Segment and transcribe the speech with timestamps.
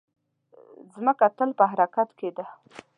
[1.05, 2.45] مځکه تل په حرکت کې ده.